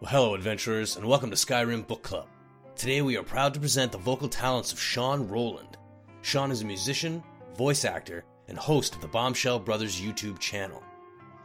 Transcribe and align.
Well, 0.00 0.12
hello, 0.12 0.34
adventurers, 0.34 0.96
and 0.96 1.04
welcome 1.04 1.28
to 1.28 1.36
Skyrim 1.36 1.86
Book 1.86 2.02
Club. 2.02 2.26
Today 2.74 3.02
we 3.02 3.18
are 3.18 3.22
proud 3.22 3.52
to 3.52 3.60
present 3.60 3.92
the 3.92 3.98
vocal 3.98 4.30
talents 4.30 4.72
of 4.72 4.80
Sean 4.80 5.28
Rowland. 5.28 5.76
Sean 6.22 6.50
is 6.50 6.62
a 6.62 6.64
musician, 6.64 7.22
voice 7.54 7.84
actor, 7.84 8.24
and 8.48 8.56
host 8.56 8.94
of 8.94 9.02
the 9.02 9.08
Bombshell 9.08 9.58
Brothers 9.58 10.00
YouTube 10.00 10.38
channel. 10.38 10.82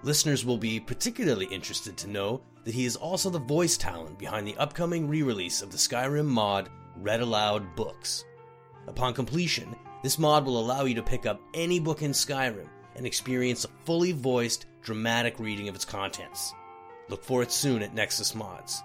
Listeners 0.04 0.46
will 0.46 0.58
be 0.58 0.80
particularly 0.80 1.48
interested 1.48 1.98
to 1.98 2.08
know 2.08 2.40
that 2.64 2.74
he 2.74 2.86
is 2.86 2.96
also 2.96 3.30
the 3.30 3.40
voice 3.40 3.76
talent 3.76 4.18
behind 4.18 4.48
the 4.48 4.56
upcoming 4.56 5.10
re 5.10 5.22
release 5.22 5.62
of 5.62 5.70
the 5.70 5.78
Skyrim 5.78 6.26
mod 6.26 6.70
Read 6.96 7.20
Aloud 7.20 7.76
Books. 7.76 8.24
Upon 8.88 9.14
completion, 9.14 9.76
this 10.02 10.18
mod 10.18 10.46
will 10.46 10.62
allow 10.62 10.86
you 10.86 10.96
to 10.96 11.04
pick 11.04 11.26
up 11.26 11.42
any 11.54 11.78
book 11.78 12.04
in 12.04 12.12
Skyrim 12.12 12.70
and 12.96 13.06
experience 13.06 13.66
a 13.66 13.70
fully 13.84 14.14
voiced, 14.14 14.66
dramatic 14.82 15.42
reading 15.42 15.68
of 15.68 15.76
its 15.76 15.84
contents. 15.84 16.54
Look 17.10 17.24
for 17.24 17.44
it 17.44 17.52
soon 17.52 17.82
at 17.82 17.94
Nexus 17.94 18.34
Mods. 18.34 18.84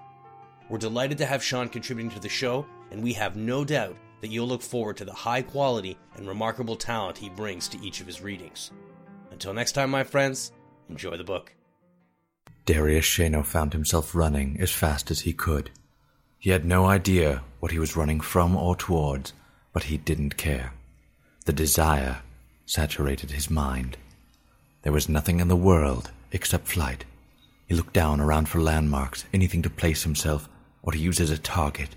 We're 0.69 0.79
delighted 0.79 1.19
to 1.19 1.27
have 1.27 1.43
Sean 1.43 1.69
contributing 1.69 2.11
to 2.13 2.21
the 2.21 2.29
show, 2.29 2.67
and 2.91 3.03
we 3.03 3.13
have 3.15 3.37
no 3.37 3.65
doubt 3.65 3.97
that 4.21 4.29
you'll 4.29 4.47
look 4.47 4.63
forward 4.63 4.97
to 4.99 5.05
the 5.05 5.13
high 5.13 5.43
quality 5.43 5.97
and 6.17 6.29
remarkable 6.29 6.77
talent 6.77 7.19
he 7.19 7.31
brings 7.31 7.67
to 7.69 7.81
each 7.81 8.01
of 8.01 8.07
his 8.07 8.21
readings. 8.21 8.71
Until 9.31 9.55
next 9.55 9.73
time, 9.73 9.91
my 9.91 10.05
friends, 10.05 10.53
enjoy 10.89 11.17
the 11.17 11.25
book. 11.25 11.55
Darius 12.67 13.07
Shano 13.07 13.45
found 13.45 13.73
himself 13.73 14.15
running 14.15 14.59
as 14.61 14.71
fast 14.71 15.11
as 15.11 15.21
he 15.21 15.33
could. 15.33 15.71
He 16.39 16.51
had 16.51 16.65
no 16.65 16.87
idea 16.87 17.43
what 17.59 17.73
he 17.73 17.79
was 17.79 17.97
running 17.97 18.21
from 18.21 18.55
or 18.55 18.77
towards, 18.77 19.33
but 19.73 19.85
he 19.85 19.97
didn't 19.97 20.37
care. 20.37 20.73
The 21.47 21.53
desire 21.53 22.21
saturated 22.67 23.31
his 23.31 23.51
mind. 23.51 23.97
There 24.83 24.93
was 24.93 25.09
nothing 25.09 25.41
in 25.41 25.49
the 25.49 25.57
world 25.57 26.11
except 26.33 26.69
flight. 26.69 27.05
He 27.71 27.77
looked 27.77 27.93
down 27.93 28.21
around 28.21 28.49
for 28.49 28.61
landmarks, 28.61 29.27
anything 29.33 29.63
to 29.63 29.71
place 29.71 30.03
himself 30.03 30.49
or 30.83 30.91
to 30.91 30.99
use 30.99 31.21
as 31.21 31.31
a 31.31 31.39
target, 31.39 31.91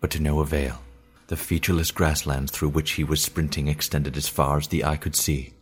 but 0.00 0.10
to 0.10 0.20
no 0.20 0.40
avail. 0.40 0.82
The 1.28 1.36
featureless 1.36 1.92
grasslands 1.92 2.50
through 2.50 2.70
which 2.70 2.90
he 2.92 3.04
was 3.04 3.22
sprinting 3.22 3.68
extended 3.68 4.16
as 4.16 4.26
far 4.26 4.58
as 4.58 4.66
the 4.66 4.84
eye 4.84 4.96
could 4.96 5.14
see. 5.14 5.52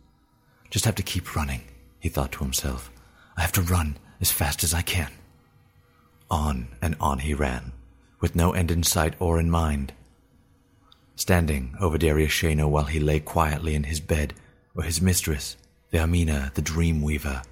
Just 0.71 0.85
have 0.85 0.95
to 0.95 1.03
keep 1.03 1.35
running, 1.35 1.61
he 1.99 2.09
thought 2.09 2.31
to 2.31 2.43
himself. 2.43 2.89
I 3.37 3.41
have 3.41 3.51
to 3.51 3.61
run 3.61 3.97
as 4.19 4.31
fast 4.31 4.63
as 4.63 4.73
I 4.73 4.81
can. 4.81 5.11
On 6.31 6.69
and 6.81 6.95
on 6.99 7.19
he 7.19 7.35
ran, 7.35 7.71
with 8.19 8.35
no 8.35 8.53
end 8.53 8.71
in 8.71 8.81
sight 8.81 9.13
or 9.19 9.39
in 9.39 9.51
mind. 9.51 9.93
Standing 11.15 11.75
over 11.79 11.99
Darius 11.99 12.31
Shano 12.31 12.67
while 12.67 12.85
he 12.85 12.99
lay 12.99 13.19
quietly 13.19 13.75
in 13.75 13.83
his 13.83 13.99
bed 13.99 14.33
were 14.73 14.81
his 14.81 15.03
mistress, 15.03 15.55
Vaermina 15.93 16.51
the 16.55 16.63
Dream 16.63 17.03
Weaver, 17.03 17.43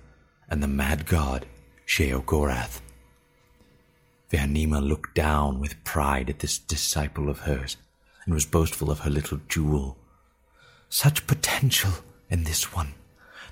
and 0.50 0.64
the 0.64 0.68
mad 0.68 1.06
god 1.06 1.46
Sheogorath. 1.90 2.82
Vaermina 4.32 4.80
looked 4.80 5.16
down 5.16 5.60
with 5.60 5.84
pride 5.84 6.30
at 6.30 6.38
this 6.38 6.60
disciple 6.60 7.30
of 7.30 7.40
hers, 7.40 7.78
and 8.24 8.34
was 8.34 8.46
boastful 8.46 8.92
of 8.92 9.00
her 9.00 9.10
little 9.10 9.40
jewel. 9.50 9.98
Such 10.88 11.26
potential 11.26 11.90
in 12.30 12.44
this 12.44 12.76
one. 12.76 12.94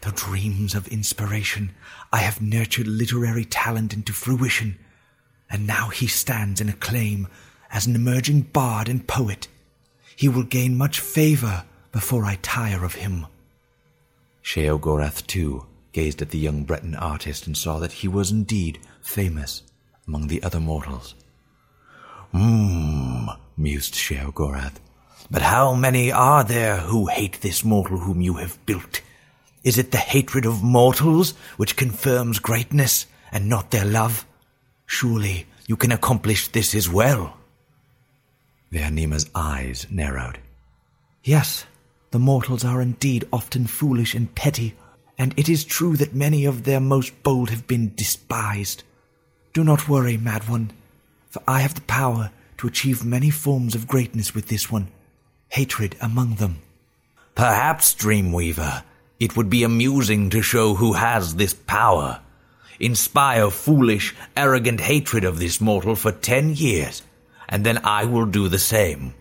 The 0.01 0.11
dreams 0.11 0.75
of 0.75 0.87
inspiration. 0.87 1.71
I 2.13 2.19
have 2.19 2.39
nurtured 2.39 2.85
literary 2.85 3.43
talent 3.43 3.95
into 3.95 4.13
fruition, 4.13 4.77
and 5.49 5.65
now 5.65 5.89
he 5.89 6.05
stands 6.05 6.61
in 6.61 6.69
acclaim 6.69 7.27
as 7.71 7.87
an 7.87 7.95
emerging 7.95 8.41
bard 8.41 8.87
and 8.87 9.07
poet. 9.07 9.47
He 10.15 10.29
will 10.29 10.43
gain 10.43 10.77
much 10.77 10.99
favor 10.99 11.65
before 11.91 12.23
I 12.23 12.35
tire 12.43 12.85
of 12.85 12.93
him. 12.93 13.25
Sheogorath, 14.43 15.25
too, 15.25 15.65
gazed 15.97 16.21
at 16.21 16.29
the 16.29 16.37
young 16.37 16.63
Breton 16.63 16.93
artist 16.93 17.47
and 17.47 17.57
saw 17.57 17.79
that 17.79 17.91
he 17.91 18.07
was 18.07 18.29
indeed 18.29 18.77
famous 19.01 19.63
among 20.07 20.27
the 20.27 20.43
other 20.43 20.59
mortals. 20.59 21.15
Hmm, 22.31 23.25
mused 23.57 23.95
Sheogorath. 23.95 24.75
But 25.31 25.41
how 25.41 25.73
many 25.73 26.11
are 26.11 26.43
there 26.43 26.77
who 26.77 27.07
hate 27.07 27.41
this 27.41 27.63
mortal 27.63 27.97
whom 27.97 28.21
you 28.21 28.35
have 28.35 28.63
built? 28.67 29.01
Is 29.63 29.79
it 29.79 29.89
the 29.89 29.97
hatred 29.97 30.45
of 30.45 30.61
mortals 30.61 31.31
which 31.57 31.75
confirms 31.75 32.37
greatness 32.37 33.07
and 33.31 33.49
not 33.49 33.71
their 33.71 33.83
love? 33.83 34.23
Surely 34.85 35.47
you 35.65 35.75
can 35.77 35.91
accomplish 35.91 36.47
this 36.49 36.75
as 36.75 36.87
well. 36.87 37.37
Vaermina's 38.71 39.27
eyes 39.33 39.87
narrowed. 39.89 40.37
Yes, 41.23 41.65
the 42.11 42.19
mortals 42.19 42.63
are 42.63 42.83
indeed 42.83 43.27
often 43.33 43.65
foolish 43.65 44.13
and 44.13 44.35
petty, 44.35 44.75
and 45.17 45.33
it 45.37 45.49
is 45.49 45.63
true 45.65 45.97
that 45.97 46.13
many 46.13 46.45
of 46.45 46.63
their 46.63 46.79
most 46.79 47.23
bold 47.23 47.49
have 47.49 47.67
been 47.67 47.93
despised. 47.95 48.83
Do 49.53 49.63
not 49.63 49.89
worry, 49.89 50.17
mad 50.17 50.47
one, 50.47 50.71
for 51.29 51.41
I 51.47 51.61
have 51.61 51.73
the 51.75 51.81
power 51.81 52.31
to 52.57 52.67
achieve 52.67 53.03
many 53.03 53.29
forms 53.29 53.75
of 53.75 53.87
greatness 53.87 54.35
with 54.35 54.47
this 54.47 54.71
one, 54.71 54.89
hatred 55.49 55.95
among 56.01 56.35
them. 56.35 56.59
Perhaps, 57.35 57.95
Dreamweaver, 57.95 58.83
it 59.19 59.35
would 59.35 59.49
be 59.49 59.63
amusing 59.63 60.29
to 60.29 60.41
show 60.41 60.75
who 60.75 60.93
has 60.93 61.35
this 61.35 61.53
power. 61.53 62.21
Inspire 62.79 63.49
foolish, 63.49 64.15
arrogant 64.35 64.79
hatred 64.79 65.23
of 65.23 65.39
this 65.39 65.59
mortal 65.59 65.95
for 65.95 66.11
ten 66.11 66.55
years, 66.55 67.01
and 67.49 67.65
then 67.65 67.79
I 67.83 68.05
will 68.05 68.25
do 68.25 68.47
the 68.47 68.59
same. 68.59 69.15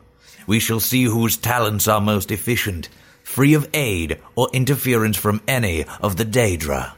We 0.46 0.60
shall 0.60 0.80
see 0.80 1.04
whose 1.04 1.36
talents 1.36 1.88
are 1.88 2.00
most 2.00 2.30
efficient, 2.30 2.88
free 3.26 3.54
of 3.54 3.68
aid 3.74 4.18
or 4.36 4.48
interference 4.52 5.16
from 5.16 5.42
any 5.48 5.84
of 6.00 6.16
the 6.16 6.24
Daedra. 6.24 6.92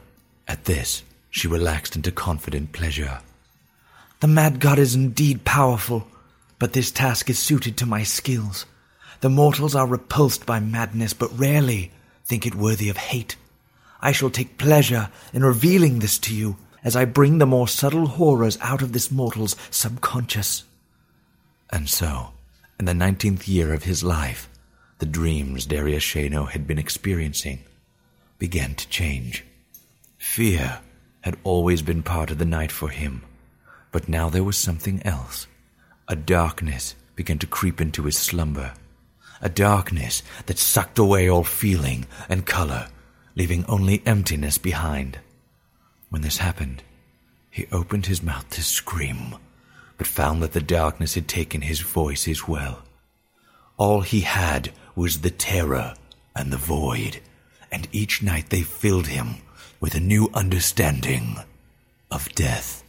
At 0.47 0.65
this, 0.65 1.03
she 1.31 1.47
relaxed 1.47 1.95
into 1.95 2.11
confident 2.11 2.71
pleasure. 2.71 3.19
The 4.21 4.27
mad 4.27 4.59
god 4.59 4.77
is 4.77 4.93
indeed 4.95 5.43
powerful, 5.43 6.07
but 6.59 6.71
this 6.71 6.91
task 6.91 7.29
is 7.31 7.39
suited 7.39 7.77
to 7.77 7.85
my 7.85 8.03
skills. 8.03 8.67
The 9.21 9.29
mortals 9.29 9.75
are 9.75 9.87
repulsed 9.87 10.45
by 10.45 10.59
madness, 10.59 11.13
but 11.13 11.37
rarely 11.37 11.91
think 12.25 12.45
it 12.45 12.55
worthy 12.55 12.89
of 12.89 12.95
hate. 12.95 13.35
I 13.99 14.11
shall 14.11 14.29
take 14.29 14.59
pleasure 14.59 15.09
in 15.33 15.43
revealing 15.43 15.97
this 15.97 16.19
to 16.19 16.33
you 16.33 16.57
as 16.83 16.95
I 16.95 17.05
bring 17.05 17.39
the 17.39 17.47
more 17.47 17.67
subtle 17.67 18.05
horrors 18.05 18.57
out 18.61 18.83
of 18.83 18.93
this 18.93 19.11
mortal's 19.11 19.55
subconscious. 19.71 20.63
And 21.71 21.89
so, 21.89 22.29
in 22.79 22.85
the 22.85 22.93
nineteenth 22.93 23.47
year 23.47 23.73
of 23.73 23.83
his 23.83 24.03
life, 24.03 24.47
the 24.99 25.05
dreams 25.05 25.65
Darius 25.65 26.03
Shano 26.03 26.49
had 26.49 26.67
been 26.67 26.77
experiencing 26.77 27.63
began 28.37 28.75
to 28.75 28.87
change. 28.89 29.45
Fear 30.17 30.79
had 31.21 31.37
always 31.43 31.81
been 31.81 32.03
part 32.03 32.31
of 32.31 32.37
the 32.37 32.45
night 32.45 32.71
for 32.71 32.89
him, 32.89 33.23
but 33.91 34.09
now 34.09 34.29
there 34.29 34.43
was 34.43 34.57
something 34.57 35.01
else. 35.05 35.47
A 36.07 36.15
darkness 36.15 36.95
began 37.15 37.39
to 37.39 37.47
creep 37.47 37.79
into 37.81 38.03
his 38.03 38.17
slumber. 38.17 38.73
A 39.41 39.49
darkness 39.49 40.21
that 40.47 40.57
sucked 40.57 40.99
away 40.99 41.29
all 41.29 41.43
feeling 41.45 42.05
and 42.27 42.45
color, 42.45 42.87
leaving 43.35 43.65
only 43.65 44.01
emptiness 44.05 44.57
behind. 44.57 45.19
When 46.09 46.21
this 46.21 46.37
happened, 46.37 46.83
he 47.49 47.67
opened 47.71 48.05
his 48.05 48.21
mouth 48.21 48.49
to 48.51 48.63
scream, 48.63 49.35
but 49.97 50.07
found 50.07 50.43
that 50.43 50.51
the 50.51 50.61
darkness 50.61 51.15
had 51.15 51.27
taken 51.27 51.61
his 51.61 51.79
voice 51.79 52.27
as 52.27 52.47
well. 52.47 52.83
All 53.77 54.01
he 54.01 54.21
had 54.21 54.73
was 54.99 55.21
the 55.21 55.29
terror 55.29 55.93
and 56.35 56.51
the 56.51 56.57
void, 56.57 57.21
and 57.71 57.87
each 57.93 58.21
night 58.21 58.49
they 58.49 58.61
filled 58.61 59.07
him 59.07 59.37
with 59.79 59.95
a 59.95 59.99
new 60.13 60.29
understanding 60.33 61.37
of 62.11 62.35
death. 62.35 62.83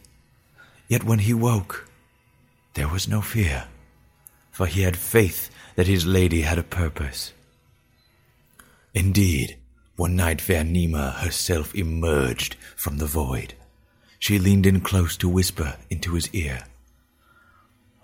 Yet 0.89 1.05
when 1.05 1.19
he 1.19 1.33
woke, 1.33 1.87
there 2.73 2.89
was 2.89 3.07
no 3.07 3.21
fear, 3.21 3.63
for 4.51 4.65
he 4.65 4.81
had 4.81 4.97
faith 4.97 5.49
that 5.77 5.87
his 5.87 6.05
lady 6.05 6.41
had 6.41 6.57
a 6.57 6.63
purpose. 6.81 7.31
Indeed, 8.93 9.55
one 9.95 10.17
night 10.17 10.39
Vaermina 10.39 11.13
herself 11.13 11.73
emerged 11.73 12.57
from 12.75 12.97
the 12.97 13.05
void. 13.05 13.53
She 14.19 14.37
leaned 14.37 14.65
in 14.65 14.81
close 14.81 15.15
to 15.15 15.29
whisper 15.29 15.77
into 15.89 16.15
his 16.15 16.29
ear. 16.33 16.65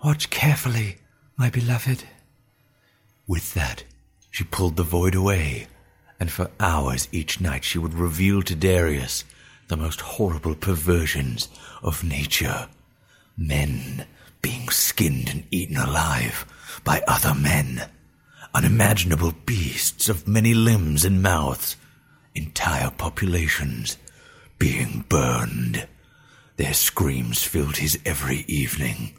Watch 0.02 0.30
carefully, 0.30 0.96
my 1.36 1.50
beloved. 1.50 2.04
With 3.26 3.52
that, 3.52 3.84
she 4.30 4.44
pulled 4.44 4.76
the 4.76 4.82
void 4.82 5.14
away, 5.14 5.66
and 6.20 6.30
for 6.30 6.50
hours 6.60 7.08
each 7.12 7.40
night 7.40 7.64
she 7.64 7.78
would 7.78 7.94
reveal 7.94 8.42
to 8.42 8.54
Darius 8.54 9.24
the 9.68 9.76
most 9.76 10.00
horrible 10.00 10.54
perversions 10.54 11.48
of 11.82 12.02
nature. 12.02 12.68
Men 13.36 14.06
being 14.42 14.68
skinned 14.68 15.28
and 15.28 15.44
eaten 15.50 15.76
alive 15.76 16.46
by 16.84 17.02
other 17.06 17.34
men. 17.34 17.88
Unimaginable 18.54 19.32
beasts 19.46 20.08
of 20.08 20.26
many 20.26 20.54
limbs 20.54 21.04
and 21.04 21.22
mouths. 21.22 21.76
Entire 22.34 22.90
populations 22.90 23.98
being 24.58 25.04
burned. 25.08 25.86
Their 26.56 26.74
screams 26.74 27.42
filled 27.42 27.76
his 27.76 27.98
every 28.04 28.44
evening. 28.48 29.12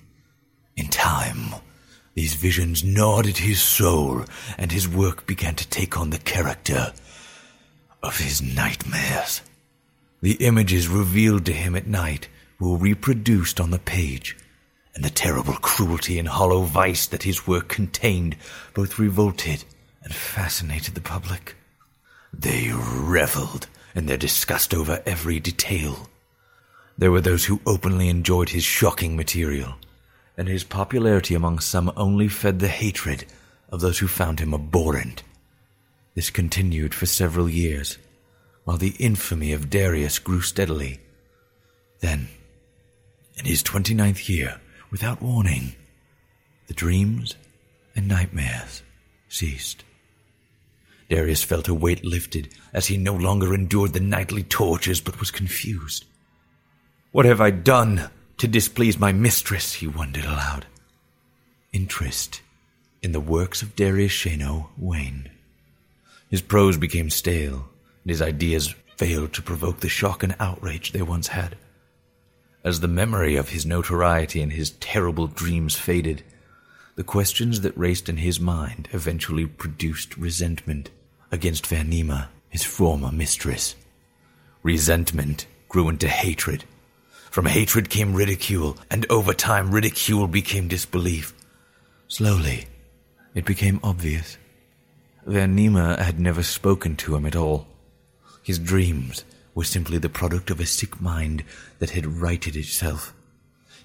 In 0.75 0.87
time, 0.87 1.55
these 2.13 2.33
visions 2.33 2.83
gnawed 2.83 3.27
at 3.27 3.37
his 3.37 3.61
soul, 3.61 4.25
and 4.57 4.71
his 4.71 4.87
work 4.87 5.25
began 5.25 5.55
to 5.55 5.67
take 5.67 5.97
on 5.97 6.09
the 6.09 6.17
character 6.17 6.93
of 8.01 8.17
his 8.17 8.41
nightmares. 8.41 9.41
The 10.21 10.33
images 10.45 10.87
revealed 10.87 11.45
to 11.45 11.53
him 11.53 11.75
at 11.75 11.87
night 11.87 12.27
were 12.59 12.75
reproduced 12.75 13.59
on 13.59 13.71
the 13.71 13.79
page, 13.79 14.37
and 14.95 15.03
the 15.03 15.09
terrible 15.09 15.53
cruelty 15.53 16.19
and 16.19 16.27
hollow 16.27 16.63
vice 16.63 17.07
that 17.07 17.23
his 17.23 17.47
work 17.47 17.69
contained 17.69 18.35
both 18.73 18.99
revolted 18.99 19.63
and 20.03 20.13
fascinated 20.13 20.95
the 20.95 21.01
public. 21.01 21.55
They 22.33 22.71
reveled 22.73 23.67
in 23.95 24.05
their 24.05 24.17
disgust 24.17 24.73
over 24.73 25.01
every 25.05 25.39
detail. 25.39 26.09
There 26.97 27.11
were 27.11 27.21
those 27.21 27.45
who 27.45 27.61
openly 27.65 28.09
enjoyed 28.09 28.49
his 28.49 28.63
shocking 28.63 29.15
material, 29.15 29.75
and 30.39 30.47
his 30.47 30.63
popularity 30.63 31.35
among 31.35 31.59
some 31.59 31.91
only 31.97 32.29
fed 32.29 32.59
the 32.59 32.69
hatred 32.69 33.25
of 33.67 33.81
those 33.81 33.99
who 33.99 34.07
found 34.07 34.39
him 34.39 34.53
abhorrent. 34.53 35.21
This 36.15 36.29
continued 36.29 36.93
for 36.93 37.05
several 37.05 37.49
years, 37.49 37.97
while 38.63 38.77
the 38.77 38.95
infamy 38.99 39.51
of 39.51 39.69
Darius 39.69 40.17
grew 40.17 40.39
steadily. 40.39 41.01
Then, 41.99 42.29
in 43.37 43.43
his 43.43 43.61
twenty-ninth 43.61 44.29
year, 44.29 44.61
without 44.89 45.21
warning, 45.21 45.75
the 46.67 46.73
dreams 46.73 47.35
and 47.93 48.07
nightmares 48.07 48.81
ceased. 49.27 49.83
Darius 51.09 51.43
felt 51.43 51.67
a 51.67 51.73
weight 51.73 52.05
lifted 52.05 52.53
as 52.71 52.85
he 52.85 52.95
no 52.95 53.13
longer 53.13 53.53
endured 53.53 53.91
the 53.91 53.99
nightly 53.99 54.43
tortures 54.43 55.01
but 55.01 55.19
was 55.19 55.31
confused. 55.31 56.05
What 57.11 57.25
have 57.25 57.41
I 57.41 57.51
done 57.51 58.09
to 58.39 58.47
displease 58.47 58.97
my 58.97 59.11
mistress? 59.11 59.73
he 59.73 59.87
wondered 59.87 60.25
aloud. 60.25 60.65
Interest 61.71 62.41
in 63.01 63.11
the 63.11 63.19
works 63.19 63.61
of 63.61 63.75
Darius 63.75 64.11
Shano 64.11 64.67
waned. 64.77 65.29
His 66.29 66.41
prose 66.41 66.77
became 66.77 67.09
stale, 67.09 67.69
and 68.03 68.09
his 68.09 68.21
ideas 68.21 68.75
failed 68.97 69.33
to 69.33 69.41
provoke 69.41 69.79
the 69.79 69.89
shock 69.89 70.23
and 70.23 70.35
outrage 70.39 70.91
they 70.91 71.01
once 71.01 71.27
had. 71.27 71.55
As 72.63 72.79
the 72.79 72.87
memory 72.87 73.35
of 73.35 73.49
his 73.49 73.65
notoriety 73.65 74.41
and 74.41 74.51
his 74.51 74.71
terrible 74.71 75.27
dreams 75.27 75.75
faded, 75.75 76.23
the 76.95 77.03
questions 77.03 77.61
that 77.61 77.77
raced 77.77 78.09
in 78.09 78.17
his 78.17 78.39
mind 78.39 78.89
eventually 78.91 79.45
produced 79.45 80.17
resentment 80.17 80.89
against 81.31 81.65
Vaermina, 81.65 82.27
his 82.49 82.63
former 82.63 83.11
mistress. 83.11 83.75
Resentment 84.63 85.45
grew 85.69 85.87
into 85.87 86.09
hatred. 86.09 86.65
From 87.29 87.45
hatred 87.45 87.89
came 87.89 88.15
ridicule, 88.15 88.77
and 88.89 89.05
over 89.09 89.33
time 89.33 89.71
ridicule 89.71 90.27
became 90.27 90.67
disbelief. 90.67 91.33
Slowly, 92.07 92.65
it 93.35 93.45
became 93.45 93.79
obvious. 93.83 94.37
Vaermina 95.27 95.99
had 95.99 96.19
never 96.19 96.41
spoken 96.41 96.95
to 96.97 97.15
him 97.15 97.25
at 97.25 97.35
all. 97.35 97.67
His 98.41 98.57
dreams 98.57 99.23
were 99.53 99.63
simply 99.63 99.99
the 99.99 100.09
product 100.09 100.49
of 100.49 100.59
a 100.59 100.65
sick 100.65 100.99
mind 100.99 101.43
that 101.77 101.91
had 101.91 102.05
righted 102.05 102.55
itself. 102.55 103.13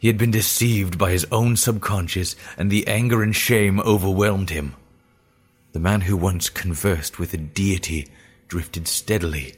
He 0.01 0.09
had 0.09 0.17
been 0.17 0.31
deceived 0.31 0.97
by 0.99 1.11
his 1.11 1.27
own 1.31 1.57
subconscious, 1.57 2.37
and 2.57 2.71
the 2.71 2.87
anger 2.87 3.23
and 3.23 3.37
shame 3.37 3.79
overwhelmed 3.81 4.51
him. 4.51 4.75
The 5.73 5.81
man 5.81 6.03
who 6.03 6.17
once 6.17 6.49
conversed 6.49 7.19
with 7.19 7.35
a 7.35 7.39
deity 7.39 8.09
drifted 8.49 8.89
steadily 8.89 9.55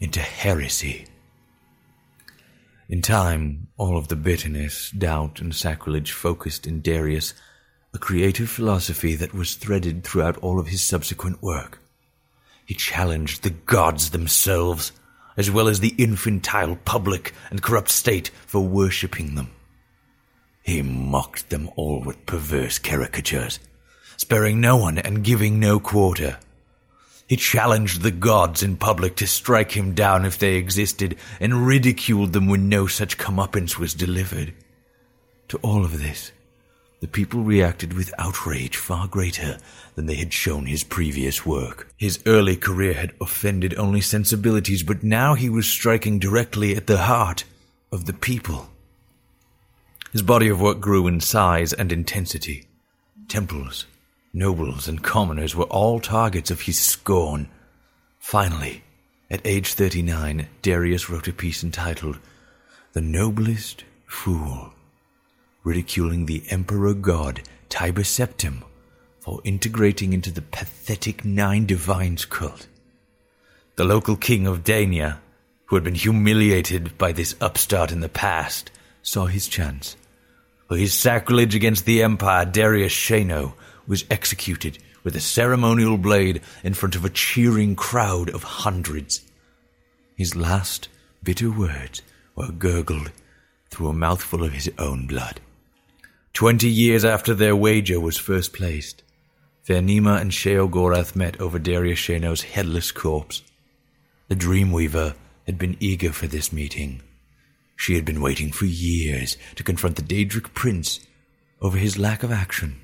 into 0.00 0.20
heresy. 0.20 1.06
In 2.88 3.02
time, 3.02 3.68
all 3.76 3.96
of 3.96 4.08
the 4.08 4.16
bitterness, 4.16 4.90
doubt, 4.90 5.40
and 5.40 5.54
sacrilege 5.54 6.12
focused 6.12 6.66
in 6.66 6.80
Darius, 6.80 7.34
a 7.92 7.98
creative 7.98 8.50
philosophy 8.50 9.16
that 9.16 9.34
was 9.34 9.54
threaded 9.54 10.04
throughout 10.04 10.36
all 10.38 10.58
of 10.58 10.68
his 10.68 10.82
subsequent 10.82 11.42
work. 11.42 11.80
He 12.66 12.74
challenged 12.74 13.42
the 13.42 13.50
gods 13.50 14.10
themselves, 14.10 14.92
as 15.36 15.50
well 15.50 15.68
as 15.68 15.80
the 15.80 15.94
infantile 15.98 16.76
public 16.84 17.32
and 17.50 17.62
corrupt 17.62 17.90
state 17.90 18.30
for 18.46 18.60
worshipping 18.60 19.34
them. 19.34 19.50
He 20.62 20.82
mocked 20.82 21.50
them 21.50 21.70
all 21.76 22.02
with 22.02 22.26
perverse 22.26 22.78
caricatures 22.78 23.58
sparing 24.16 24.60
no 24.60 24.76
one 24.76 24.98
and 24.98 25.24
giving 25.24 25.58
no 25.58 25.80
quarter. 25.80 26.38
He 27.26 27.36
challenged 27.36 28.02
the 28.02 28.10
gods 28.10 28.62
in 28.62 28.76
public 28.76 29.16
to 29.16 29.26
strike 29.26 29.72
him 29.72 29.94
down 29.94 30.24
if 30.24 30.38
they 30.38 30.56
existed, 30.56 31.16
and 31.40 31.66
ridiculed 31.66 32.32
them 32.32 32.48
when 32.48 32.68
no 32.68 32.86
such 32.86 33.18
comeuppance 33.18 33.78
was 33.78 33.94
delivered. 33.94 34.52
To 35.48 35.58
all 35.58 35.84
of 35.84 36.00
this, 36.00 36.32
the 37.00 37.08
people 37.08 37.42
reacted 37.42 37.92
with 37.92 38.14
outrage 38.18 38.76
far 38.76 39.06
greater 39.06 39.58
than 39.94 40.06
they 40.06 40.14
had 40.14 40.32
shown 40.32 40.66
his 40.66 40.84
previous 40.84 41.44
work. 41.44 41.88
His 41.96 42.18
early 42.26 42.56
career 42.56 42.94
had 42.94 43.12
offended 43.20 43.74
only 43.76 44.00
sensibilities, 44.00 44.82
but 44.82 45.02
now 45.02 45.34
he 45.34 45.48
was 45.48 45.66
striking 45.66 46.18
directly 46.18 46.76
at 46.76 46.86
the 46.86 46.98
heart 46.98 47.44
of 47.92 48.06
the 48.06 48.12
people. 48.12 48.68
His 50.12 50.22
body 50.22 50.48
of 50.48 50.60
work 50.60 50.80
grew 50.80 51.06
in 51.06 51.20
size 51.20 51.72
and 51.72 51.90
intensity. 51.90 52.68
Temples, 53.28 53.86
Nobles 54.36 54.88
and 54.88 55.00
commoners 55.00 55.54
were 55.54 55.64
all 55.66 56.00
targets 56.00 56.50
of 56.50 56.62
his 56.62 56.76
scorn. 56.76 57.48
Finally, 58.18 58.82
at 59.30 59.40
age 59.44 59.74
39, 59.74 60.48
Darius 60.60 61.08
wrote 61.08 61.28
a 61.28 61.32
piece 61.32 61.62
entitled 61.62 62.18
The 62.94 63.00
Noblest 63.00 63.84
Fool, 64.06 64.72
ridiculing 65.62 66.26
the 66.26 66.42
emperor 66.50 66.94
god 66.94 67.42
Tiber 67.68 68.02
Septim 68.02 68.64
for 69.20 69.40
integrating 69.44 70.12
into 70.12 70.32
the 70.32 70.42
pathetic 70.42 71.24
Nine 71.24 71.64
Divines 71.64 72.24
cult. 72.24 72.66
The 73.76 73.84
local 73.84 74.16
king 74.16 74.48
of 74.48 74.64
Dania, 74.64 75.18
who 75.66 75.76
had 75.76 75.84
been 75.84 75.94
humiliated 75.94 76.98
by 76.98 77.12
this 77.12 77.36
upstart 77.40 77.92
in 77.92 78.00
the 78.00 78.08
past, 78.08 78.72
saw 79.00 79.26
his 79.26 79.46
chance. 79.46 79.96
For 80.66 80.76
his 80.76 80.92
sacrilege 80.92 81.54
against 81.54 81.84
the 81.84 82.02
empire, 82.02 82.44
Darius 82.44 82.92
Shano 82.92 83.54
was 83.86 84.04
executed 84.10 84.78
with 85.02 85.14
a 85.14 85.20
ceremonial 85.20 85.98
blade 85.98 86.40
in 86.62 86.74
front 86.74 86.96
of 86.96 87.04
a 87.04 87.10
cheering 87.10 87.76
crowd 87.76 88.30
of 88.30 88.42
hundreds. 88.42 89.20
His 90.16 90.34
last 90.34 90.88
bitter 91.22 91.50
words 91.50 92.02
were 92.34 92.50
gurgled 92.50 93.12
through 93.70 93.88
a 93.88 93.92
mouthful 93.92 94.42
of 94.42 94.52
his 94.52 94.70
own 94.78 95.06
blood. 95.06 95.40
Twenty 96.32 96.68
years 96.68 97.04
after 97.04 97.34
their 97.34 97.54
wager 97.54 98.00
was 98.00 98.16
first 98.16 98.52
placed, 98.52 99.02
Vaermina 99.66 100.20
and 100.20 100.30
Sheogorath 100.30 101.16
met 101.16 101.40
over 101.40 101.58
Darius 101.58 101.98
Shano's 101.98 102.42
headless 102.42 102.92
corpse. 102.92 103.42
The 104.28 104.34
Dreamweaver 104.34 105.14
had 105.46 105.58
been 105.58 105.76
eager 105.80 106.12
for 106.12 106.26
this 106.26 106.52
meeting. 106.52 107.02
She 107.76 107.94
had 107.94 108.04
been 108.04 108.20
waiting 108.20 108.52
for 108.52 108.66
years 108.66 109.36
to 109.56 109.62
confront 109.62 109.96
the 109.96 110.02
Daedric 110.02 110.54
Prince 110.54 111.00
over 111.60 111.78
his 111.78 111.98
lack 111.98 112.22
of 112.22 112.32
action. 112.32 112.80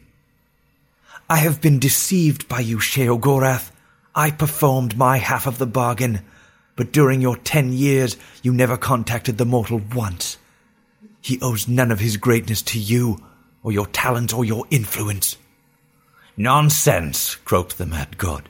I 1.31 1.37
have 1.37 1.61
been 1.61 1.79
deceived 1.79 2.49
by 2.49 2.59
you, 2.59 2.79
Sheogorath. 2.79 3.71
I 4.17 4.33
performed 4.33 4.97
my 4.97 5.19
half 5.19 5.47
of 5.47 5.59
the 5.59 5.67
bargain, 5.67 6.23
but 6.75 6.91
during 6.91 7.21
your 7.21 7.37
ten 7.37 7.73
years 7.73 8.17
you 8.43 8.53
never 8.53 8.77
contacted 8.77 9.39
the 9.39 9.45
mortal 9.45 9.81
once. 9.95 10.39
He 11.21 11.39
owes 11.41 11.69
none 11.69 11.93
of 11.93 12.01
his 12.01 12.17
greatness 12.17 12.63
to 12.63 12.81
you, 12.81 13.19
or 13.63 13.71
your 13.71 13.87
talent, 13.87 14.35
or 14.35 14.45
your 14.45 14.65
influence. 14.71 15.37
Nonsense, 16.37 17.37
croaked 17.37 17.79
the 17.79 17.87
mad 17.87 18.19
god. 18.19 18.49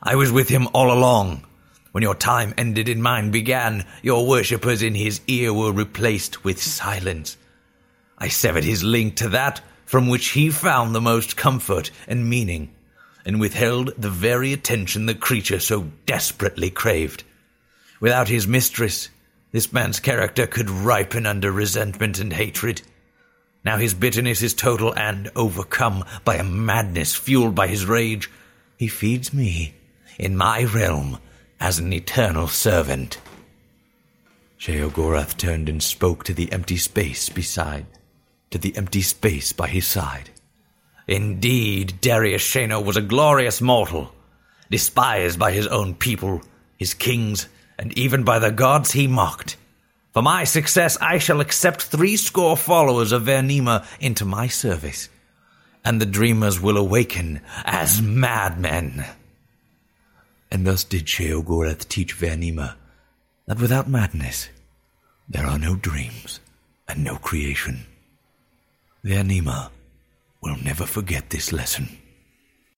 I 0.00 0.14
was 0.14 0.30
with 0.30 0.48
him 0.48 0.68
all 0.72 0.92
along. 0.92 1.44
When 1.90 2.02
your 2.02 2.14
time 2.14 2.54
ended 2.56 2.88
and 2.88 3.02
mine 3.02 3.32
began, 3.32 3.84
your 4.02 4.24
worshippers 4.24 4.84
in 4.84 4.94
his 4.94 5.20
ear 5.26 5.52
were 5.52 5.72
replaced 5.72 6.44
with 6.44 6.62
silence. 6.62 7.36
I 8.18 8.28
severed 8.28 8.62
his 8.62 8.84
link 8.84 9.16
to 9.16 9.30
that 9.30 9.62
from 9.90 10.06
which 10.06 10.28
he 10.28 10.48
found 10.48 10.94
the 10.94 11.00
most 11.00 11.36
comfort 11.36 11.90
and 12.06 12.30
meaning, 12.30 12.72
and 13.26 13.40
withheld 13.40 13.92
the 13.98 14.08
very 14.08 14.52
attention 14.52 15.06
the 15.06 15.14
creature 15.16 15.58
so 15.58 15.90
desperately 16.06 16.70
craved. 16.70 17.24
Without 17.98 18.28
his 18.28 18.46
mistress, 18.46 19.08
this 19.50 19.72
man's 19.72 19.98
character 19.98 20.46
could 20.46 20.70
ripen 20.70 21.26
under 21.26 21.50
resentment 21.50 22.20
and 22.20 22.32
hatred. 22.32 22.80
Now 23.64 23.78
his 23.78 23.92
bitterness 23.92 24.42
is 24.42 24.54
total 24.54 24.96
and 24.96 25.28
overcome 25.34 26.04
by 26.24 26.36
a 26.36 26.44
madness 26.44 27.16
fueled 27.16 27.56
by 27.56 27.66
his 27.66 27.84
rage. 27.84 28.30
He 28.76 28.86
feeds 28.86 29.34
me 29.34 29.74
in 30.20 30.36
my 30.36 30.62
realm 30.62 31.18
as 31.58 31.80
an 31.80 31.92
eternal 31.92 32.46
servant. 32.46 33.18
Sheogorath 34.56 35.36
turned 35.36 35.68
and 35.68 35.82
spoke 35.82 36.22
to 36.24 36.32
the 36.32 36.52
empty 36.52 36.76
space 36.76 37.28
beside 37.28 37.86
to 38.50 38.58
the 38.58 38.76
empty 38.76 39.02
space 39.02 39.52
by 39.52 39.68
his 39.68 39.86
side. 39.86 40.30
Indeed, 41.06 41.94
Darius 42.00 42.42
Shano 42.42 42.84
was 42.84 42.96
a 42.96 43.02
glorious 43.02 43.60
mortal, 43.60 44.12
despised 44.70 45.38
by 45.38 45.52
his 45.52 45.66
own 45.66 45.94
people, 45.94 46.42
his 46.78 46.94
kings, 46.94 47.48
and 47.78 47.96
even 47.98 48.22
by 48.22 48.38
the 48.38 48.50
gods 48.50 48.92
he 48.92 49.06
mocked. 49.06 49.56
For 50.12 50.22
my 50.22 50.44
success, 50.44 50.98
I 51.00 51.18
shall 51.18 51.40
accept 51.40 51.84
threescore 51.84 52.56
followers 52.56 53.12
of 53.12 53.24
Vaermina 53.24 53.86
into 54.00 54.24
my 54.24 54.48
service, 54.48 55.08
and 55.84 56.00
the 56.00 56.06
dreamers 56.06 56.60
will 56.60 56.76
awaken 56.76 57.40
as 57.64 58.02
madmen. 58.02 59.04
And 60.50 60.66
thus 60.66 60.84
did 60.84 61.06
Sheogorath 61.06 61.88
teach 61.88 62.16
Vaermina 62.16 62.74
that 63.46 63.60
without 63.60 63.88
madness 63.88 64.48
there 65.28 65.46
are 65.46 65.58
no 65.58 65.76
dreams. 65.76 66.40
and 66.90 67.04
no 67.04 67.16
creation. 67.16 67.86
Vaermina 69.04 69.70
will 70.42 70.56
never 70.62 70.84
forget 70.84 71.30
this 71.30 71.52
lesson. 71.52 71.99